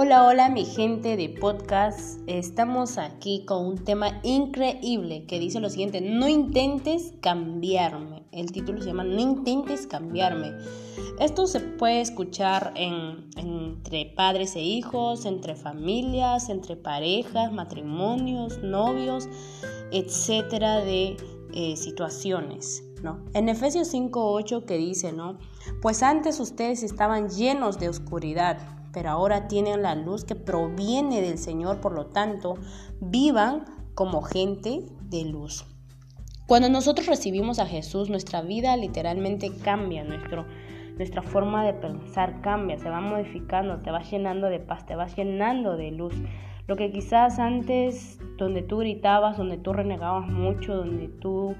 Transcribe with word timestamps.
Hola, 0.00 0.24
hola 0.26 0.48
mi 0.48 0.64
gente 0.64 1.16
de 1.16 1.28
podcast. 1.28 2.20
Estamos 2.28 2.98
aquí 2.98 3.44
con 3.44 3.66
un 3.66 3.78
tema 3.78 4.20
increíble 4.22 5.24
que 5.26 5.40
dice 5.40 5.58
lo 5.58 5.70
siguiente, 5.70 6.00
no 6.00 6.28
intentes 6.28 7.14
cambiarme. 7.20 8.22
El 8.30 8.52
título 8.52 8.80
se 8.80 8.90
llama 8.90 9.02
No 9.02 9.18
intentes 9.18 9.88
cambiarme. 9.88 10.52
Esto 11.18 11.48
se 11.48 11.58
puede 11.58 12.00
escuchar 12.00 12.74
entre 12.76 14.06
padres 14.14 14.54
e 14.54 14.60
hijos, 14.60 15.24
entre 15.24 15.56
familias, 15.56 16.48
entre 16.48 16.76
parejas, 16.76 17.52
matrimonios, 17.52 18.62
novios, 18.62 19.28
etcétera, 19.90 20.76
de 20.76 21.16
eh, 21.54 21.76
situaciones. 21.76 22.84
¿no? 23.02 23.18
En 23.34 23.48
Efesios 23.48 23.92
5.8 23.92 24.64
que 24.64 24.78
dice, 24.78 25.12
¿no? 25.12 25.38
Pues 25.82 26.04
antes 26.04 26.38
ustedes 26.38 26.84
estaban 26.84 27.30
llenos 27.30 27.80
de 27.80 27.88
oscuridad 27.88 28.77
pero 28.98 29.10
ahora 29.10 29.46
tienen 29.46 29.82
la 29.82 29.94
luz 29.94 30.24
que 30.24 30.34
proviene 30.34 31.20
del 31.20 31.38
Señor, 31.38 31.80
por 31.80 31.92
lo 31.92 32.06
tanto, 32.06 32.54
vivan 33.00 33.64
como 33.94 34.22
gente 34.22 34.86
de 35.02 35.24
luz. 35.24 35.64
Cuando 36.48 36.68
nosotros 36.68 37.06
recibimos 37.06 37.60
a 37.60 37.66
Jesús, 37.66 38.10
nuestra 38.10 38.42
vida 38.42 38.76
literalmente 38.76 39.52
cambia, 39.62 40.02
nuestro, 40.02 40.46
nuestra 40.96 41.22
forma 41.22 41.64
de 41.64 41.74
pensar 41.74 42.40
cambia, 42.40 42.76
se 42.76 42.90
va 42.90 43.00
modificando, 43.00 43.78
te 43.82 43.92
va 43.92 44.02
llenando 44.02 44.48
de 44.48 44.58
paz, 44.58 44.84
te 44.84 44.96
va 44.96 45.06
llenando 45.06 45.76
de 45.76 45.92
luz. 45.92 46.14
Lo 46.66 46.74
que 46.74 46.90
quizás 46.90 47.38
antes, 47.38 48.18
donde 48.36 48.62
tú 48.62 48.78
gritabas, 48.78 49.36
donde 49.36 49.58
tú 49.58 49.74
renegabas 49.74 50.26
mucho, 50.26 50.74
donde 50.74 51.06
tú 51.06 51.54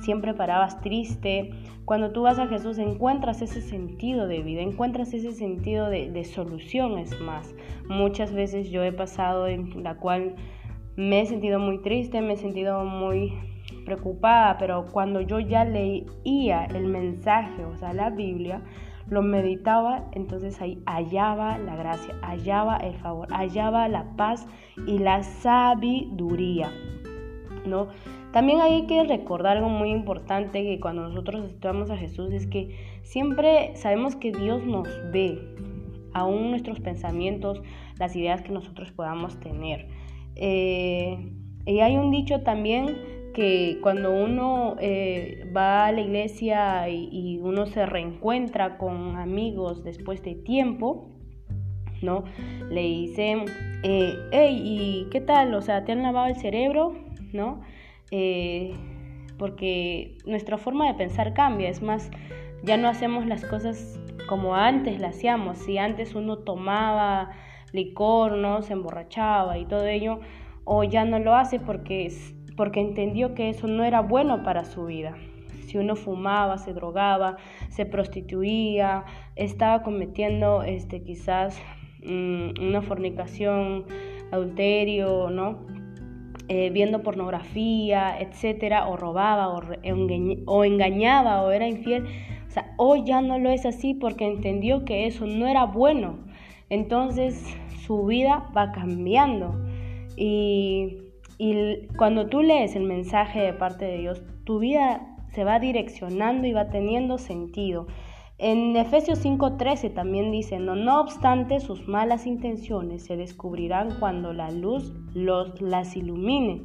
siempre 0.00 0.34
parabas 0.34 0.80
triste. 0.80 1.50
Cuando 1.84 2.12
tú 2.12 2.22
vas 2.22 2.38
a 2.38 2.48
Jesús 2.48 2.78
encuentras 2.78 3.42
ese 3.42 3.62
sentido 3.62 4.26
de 4.26 4.42
vida, 4.42 4.60
encuentras 4.60 5.14
ese 5.14 5.32
sentido 5.32 5.88
de, 5.88 6.10
de 6.10 6.24
solución, 6.24 6.98
es 6.98 7.18
más. 7.20 7.54
Muchas 7.88 8.32
veces 8.32 8.70
yo 8.70 8.82
he 8.82 8.92
pasado 8.92 9.48
en 9.48 9.82
la 9.82 9.96
cual 9.96 10.34
me 10.96 11.20
he 11.20 11.26
sentido 11.26 11.58
muy 11.58 11.80
triste, 11.80 12.20
me 12.20 12.34
he 12.34 12.36
sentido 12.36 12.84
muy 12.84 13.32
preocupada, 13.84 14.58
pero 14.58 14.86
cuando 14.92 15.20
yo 15.20 15.40
ya 15.40 15.64
leía 15.64 16.64
el 16.64 16.86
mensaje, 16.86 17.64
o 17.64 17.76
sea, 17.76 17.92
la 17.92 18.10
Biblia, 18.10 18.62
lo 19.08 19.22
meditaba, 19.22 20.04
entonces 20.12 20.60
ahí 20.60 20.82
hallaba 20.86 21.56
la 21.58 21.76
gracia, 21.76 22.14
hallaba 22.22 22.76
el 22.78 22.94
favor, 22.96 23.28
hallaba 23.30 23.88
la 23.88 24.04
paz 24.16 24.46
y 24.86 24.98
la 24.98 25.22
sabiduría, 25.22 26.70
¿no? 27.68 27.88
También 28.32 28.60
hay 28.60 28.86
que 28.86 29.04
recordar 29.04 29.56
algo 29.56 29.68
muy 29.68 29.90
importante 29.90 30.62
que 30.62 30.80
cuando 30.80 31.02
nosotros 31.02 31.44
estudiamos 31.44 31.90
a 31.90 31.96
Jesús 31.96 32.32
es 32.32 32.46
que 32.46 32.76
siempre 33.02 33.72
sabemos 33.76 34.16
que 34.16 34.32
Dios 34.32 34.64
nos 34.64 34.88
ve, 35.12 35.38
aún 36.12 36.50
nuestros 36.50 36.80
pensamientos, 36.80 37.62
las 37.98 38.14
ideas 38.16 38.42
que 38.42 38.52
nosotros 38.52 38.92
podamos 38.92 39.38
tener. 39.40 39.88
Eh, 40.36 41.32
y 41.66 41.80
hay 41.80 41.96
un 41.96 42.10
dicho 42.10 42.40
también 42.42 42.96
que 43.34 43.78
cuando 43.82 44.10
uno 44.12 44.76
eh, 44.80 45.48
va 45.56 45.86
a 45.86 45.92
la 45.92 46.00
iglesia 46.00 46.88
y, 46.88 47.38
uno 47.38 47.66
se 47.66 47.86
reencuentra 47.86 48.78
con 48.78 49.16
amigos 49.16 49.84
después 49.84 50.22
de 50.22 50.34
tiempo, 50.34 51.10
¿no? 52.02 52.24
Le 52.70 52.82
dicen, 52.82 53.44
eh, 53.84 54.16
hey, 54.32 54.60
¿y 54.64 55.06
qué 55.10 55.20
tal? 55.20 55.54
O 55.54 55.62
sea, 55.62 55.84
¿te 55.84 55.92
han 55.92 56.02
lavado 56.02 56.26
el 56.26 56.36
cerebro? 56.36 57.07
¿No? 57.32 57.60
Eh, 58.10 58.74
porque 59.38 60.18
nuestra 60.26 60.58
forma 60.58 60.86
de 60.86 60.94
pensar 60.94 61.32
cambia, 61.32 61.68
es 61.68 61.82
más, 61.82 62.10
ya 62.62 62.76
no 62.76 62.88
hacemos 62.88 63.26
las 63.26 63.44
cosas 63.44 63.98
como 64.28 64.56
antes 64.56 65.00
las 65.00 65.16
hacíamos, 65.16 65.58
si 65.58 65.78
antes 65.78 66.14
uno 66.14 66.38
tomaba 66.38 67.30
licor, 67.72 68.32
¿no? 68.32 68.62
se 68.62 68.72
emborrachaba 68.72 69.58
y 69.58 69.64
todo 69.64 69.86
ello, 69.86 70.20
o 70.64 70.84
ya 70.84 71.04
no 71.04 71.18
lo 71.18 71.34
hace 71.34 71.60
porque, 71.60 72.12
porque 72.56 72.80
entendió 72.80 73.34
que 73.34 73.48
eso 73.48 73.66
no 73.68 73.84
era 73.84 74.00
bueno 74.00 74.42
para 74.42 74.64
su 74.64 74.86
vida. 74.86 75.14
Si 75.66 75.76
uno 75.76 75.96
fumaba, 75.96 76.58
se 76.58 76.72
drogaba, 76.72 77.36
se 77.68 77.84
prostituía, 77.84 79.04
estaba 79.36 79.82
cometiendo 79.82 80.62
este, 80.62 81.02
quizás 81.02 81.60
mm, 82.02 82.60
una 82.60 82.80
fornicación, 82.82 83.84
adulterio, 84.32 85.30
¿no? 85.30 85.58
Eh, 86.50 86.70
viendo 86.70 87.02
pornografía, 87.02 88.18
etcétera, 88.18 88.88
o 88.88 88.96
robaba, 88.96 89.48
o, 89.48 90.64
engañaba, 90.64 91.42
o 91.42 91.50
era 91.50 91.68
infiel. 91.68 92.06
O 92.46 92.50
sea, 92.50 92.72
hoy 92.78 93.04
ya 93.04 93.20
no 93.20 93.38
lo 93.38 93.50
es 93.50 93.66
así 93.66 93.92
porque 93.92 94.26
entendió 94.26 94.86
que 94.86 95.06
eso 95.06 95.26
no 95.26 95.46
era 95.46 95.64
bueno. 95.64 96.20
Entonces 96.70 97.44
su 97.84 98.06
vida 98.06 98.48
va 98.56 98.72
cambiando. 98.72 99.54
Y, 100.16 100.96
y 101.36 101.86
cuando 101.98 102.28
tú 102.28 102.42
lees 102.42 102.74
el 102.76 102.84
mensaje 102.84 103.40
de 103.40 103.52
parte 103.52 103.84
de 103.84 103.98
Dios, 103.98 104.22
tu 104.44 104.58
vida 104.58 105.16
se 105.34 105.44
va 105.44 105.58
direccionando 105.58 106.46
y 106.46 106.52
va 106.54 106.70
teniendo 106.70 107.18
sentido. 107.18 107.86
En 108.40 108.76
Efesios 108.76 109.24
5:13 109.24 109.92
también 109.92 110.30
dice, 110.30 110.60
no, 110.60 110.76
no 110.76 111.00
obstante 111.00 111.58
sus 111.58 111.88
malas 111.88 112.24
intenciones 112.24 113.04
se 113.04 113.16
descubrirán 113.16 113.98
cuando 113.98 114.32
la 114.32 114.52
luz 114.52 114.94
los, 115.12 115.60
las 115.60 115.96
ilumine, 115.96 116.62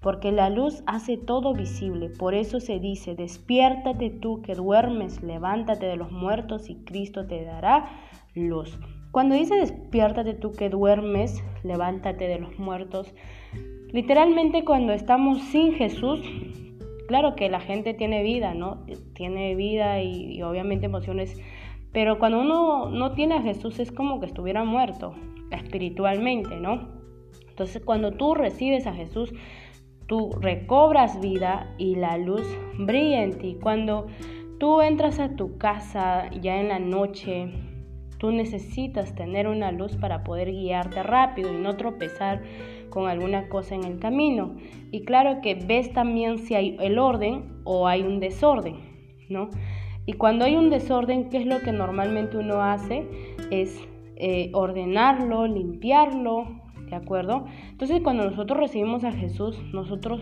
porque 0.00 0.32
la 0.32 0.50
luz 0.50 0.82
hace 0.84 1.16
todo 1.16 1.54
visible. 1.54 2.08
Por 2.08 2.34
eso 2.34 2.58
se 2.58 2.80
dice, 2.80 3.14
despiértate 3.14 4.10
tú 4.10 4.42
que 4.42 4.56
duermes, 4.56 5.22
levántate 5.22 5.86
de 5.86 5.94
los 5.94 6.10
muertos 6.10 6.68
y 6.68 6.82
Cristo 6.84 7.24
te 7.24 7.44
dará 7.44 7.88
luz. 8.34 8.76
Cuando 9.12 9.36
dice 9.36 9.54
despiértate 9.54 10.34
tú 10.34 10.50
que 10.50 10.70
duermes, 10.70 11.44
levántate 11.62 12.26
de 12.26 12.40
los 12.40 12.58
muertos, 12.58 13.14
literalmente 13.92 14.64
cuando 14.64 14.92
estamos 14.92 15.40
sin 15.40 15.74
Jesús, 15.74 16.20
Claro 17.12 17.36
que 17.36 17.50
la 17.50 17.60
gente 17.60 17.92
tiene 17.92 18.22
vida, 18.22 18.54
¿no? 18.54 18.86
Tiene 19.12 19.54
vida 19.54 20.00
y, 20.00 20.40
obviamente 20.40 20.86
emociones, 20.86 21.38
pero 21.92 22.18
cuando 22.18 22.40
uno 22.40 22.88
no 22.88 23.12
tiene 23.12 23.34
a 23.34 23.42
Jesús 23.42 23.78
es 23.80 23.92
como 23.92 24.18
que 24.18 24.24
estuviera 24.24 24.64
muerto 24.64 25.14
espiritualmente, 25.50 26.56
¿no? 26.56 26.88
Entonces 27.50 27.82
cuando 27.84 28.12
tú 28.12 28.34
recibes 28.34 28.86
a 28.86 28.94
Jesús, 28.94 29.34
tú 30.06 30.30
recobras 30.40 31.20
vida 31.20 31.74
y 31.76 31.96
la 31.96 32.16
luz 32.16 32.46
brilla 32.78 33.24
en 33.24 33.36
ti. 33.36 33.58
Cuando 33.60 34.06
tú 34.58 34.80
entras 34.80 35.18
a 35.20 35.36
tu 35.36 35.58
casa 35.58 36.30
ya 36.40 36.62
en 36.62 36.68
la 36.68 36.78
noche, 36.78 37.52
tú 38.22 38.30
necesitas 38.30 39.16
tener 39.16 39.48
una 39.48 39.72
luz 39.72 39.96
para 39.96 40.22
poder 40.22 40.52
guiarte 40.52 41.02
rápido 41.02 41.52
y 41.52 41.56
no 41.56 41.76
tropezar 41.76 42.40
con 42.88 43.08
alguna 43.08 43.48
cosa 43.48 43.74
en 43.74 43.82
el 43.82 43.98
camino. 43.98 44.54
Y 44.92 45.00
claro 45.00 45.40
que 45.42 45.56
ves 45.56 45.92
también 45.92 46.38
si 46.38 46.54
hay 46.54 46.76
el 46.78 47.00
orden 47.00 47.50
o 47.64 47.88
hay 47.88 48.02
un 48.02 48.20
desorden, 48.20 48.76
¿no? 49.28 49.50
Y 50.06 50.12
cuando 50.12 50.44
hay 50.44 50.54
un 50.54 50.70
desorden, 50.70 51.30
¿qué 51.30 51.38
es 51.38 51.46
lo 51.46 51.62
que 51.62 51.72
normalmente 51.72 52.36
uno 52.36 52.62
hace? 52.62 53.08
Es 53.50 53.76
eh, 54.14 54.52
ordenarlo, 54.54 55.48
limpiarlo, 55.48 56.46
¿de 56.88 56.94
acuerdo? 56.94 57.46
Entonces 57.70 58.02
cuando 58.04 58.24
nosotros 58.24 58.56
recibimos 58.56 59.02
a 59.02 59.10
Jesús, 59.10 59.60
nosotros 59.72 60.20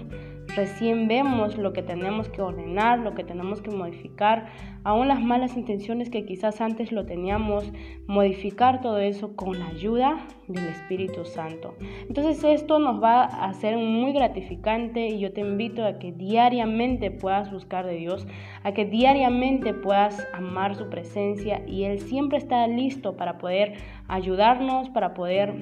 recién 0.56 1.09
vemos 1.09 1.56
lo 1.56 1.72
que 1.72 1.83
tenemos 1.83 2.28
que 2.28 2.43
ordenar, 2.43 2.99
lo 2.99 3.15
que 3.15 3.25
tenemos 3.25 3.61
que 3.61 3.71
modificar, 3.71 4.47
aún 4.84 5.09
las 5.09 5.21
malas 5.21 5.56
intenciones 5.56 6.11
que 6.11 6.25
quizás 6.25 6.61
antes 6.61 6.93
lo 6.93 7.06
teníamos, 7.06 7.72
modificar 8.06 8.81
todo 8.81 8.99
eso 8.99 9.37
con 9.37 9.59
la 9.59 9.69
ayuda 9.69 10.27
del 10.49 10.66
Espíritu 10.66 11.25
Santo. 11.25 11.75
Entonces 12.09 12.43
esto 12.44 12.78
nos 12.78 13.03
va 13.03 13.22
a 13.22 13.49
hacer 13.49 13.77
muy 13.77 14.12
gratificante 14.12 15.09
y 15.09 15.21
yo 15.21 15.33
te 15.33 15.41
invito 15.41 15.84
a 15.84 15.98
que 15.98 16.13
diariamente 16.13 17.10
puedas 17.10 17.51
buscar 17.51 17.86
de 17.86 17.97
Dios, 17.97 18.27
a 18.63 18.72
que 18.72 18.84
diariamente 18.84 19.75
puedas 19.75 20.27
amar 20.33 20.75
su 20.75 20.89
presencia 20.89 21.63
y 21.66 21.84
Él 21.84 22.01
siempre 22.01 22.39
está 22.39 22.66
listo 22.66 23.16
para 23.16 23.39
poder 23.39 23.75
ayudarnos, 24.09 24.89
para 24.91 25.15
poder 25.15 25.54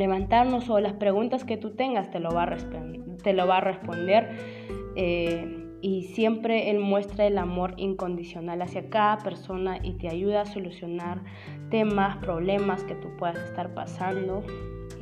levantarnos 0.00 0.68
o 0.70 0.80
las 0.80 0.94
preguntas 0.94 1.44
que 1.44 1.56
tú 1.56 1.70
tengas 1.76 2.10
te 2.10 2.18
lo 2.18 2.30
va 2.30 2.44
a. 2.44 2.56
Te 3.22 3.34
lo 3.34 3.46
va 3.46 3.58
a 3.58 3.60
responder 3.60 4.30
eh, 4.96 5.68
y 5.82 6.04
siempre 6.14 6.70
Él 6.70 6.78
muestra 6.78 7.26
el 7.26 7.36
amor 7.36 7.74
incondicional 7.76 8.62
hacia 8.62 8.88
cada 8.88 9.18
persona 9.18 9.78
y 9.82 9.98
te 9.98 10.08
ayuda 10.08 10.42
a 10.42 10.46
solucionar 10.46 11.22
temas, 11.70 12.16
problemas 12.16 12.82
que 12.84 12.94
tú 12.94 13.08
puedas 13.18 13.38
estar 13.38 13.74
pasando. 13.74 14.42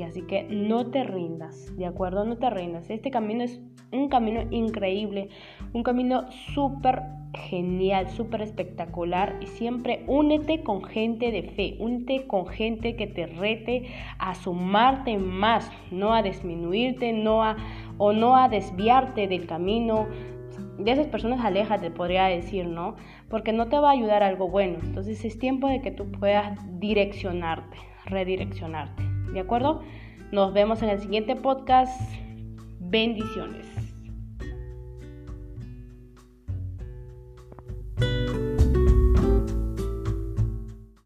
Así 0.05 0.23
que 0.23 0.45
no 0.45 0.87
te 0.87 1.05
rindas, 1.05 1.77
¿de 1.77 1.87
acuerdo? 1.87 2.25
No 2.25 2.37
te 2.37 2.51
rindas. 2.51 2.89
Este 2.91 3.11
camino 3.11 3.45
es 3.45 3.61
un 3.93 4.09
camino 4.09 4.43
increíble, 4.51 5.29
un 5.73 5.83
camino 5.83 6.31
súper 6.55 7.03
genial, 7.35 8.09
súper 8.11 8.43
espectacular 8.43 9.37
y 9.41 9.47
siempre 9.47 10.05
únete 10.07 10.63
con 10.63 10.83
gente 10.83 11.31
de 11.31 11.43
fe, 11.43 11.77
únete 11.79 12.27
con 12.27 12.47
gente 12.47 12.97
que 12.97 13.07
te 13.07 13.27
rete 13.27 13.87
a 14.19 14.35
sumarte 14.35 15.19
más, 15.19 15.71
no 15.91 16.15
a 16.15 16.23
disminuirte, 16.23 17.13
no 17.13 17.43
a 17.43 17.57
o 17.99 18.13
no 18.13 18.37
a 18.37 18.49
desviarte 18.49 19.29
del 19.29 19.47
camino. 19.47 20.07
De 20.79 20.93
esas 20.93 21.09
personas 21.09 21.45
aléjate, 21.45 21.91
podría 21.91 22.27
decir, 22.27 22.67
¿no? 22.67 22.97
Porque 23.29 23.53
no 23.53 23.69
te 23.69 23.79
va 23.79 23.91
a 23.91 23.93
ayudar 23.93 24.23
algo 24.23 24.49
bueno. 24.49 24.79
Entonces 24.83 25.25
es 25.25 25.39
tiempo 25.39 25.69
de 25.69 25.83
que 25.83 25.91
tú 25.91 26.11
puedas 26.11 26.59
direccionarte. 26.79 27.77
redireccionarte. 28.07 29.18
¿De 29.33 29.41
acuerdo? 29.41 29.83
Nos 30.33 30.53
vemos 30.53 30.83
en 30.83 30.91
el 30.91 31.01
siguiente 31.01 31.37
podcast. 31.37 32.01
Bendiciones. 32.81 33.67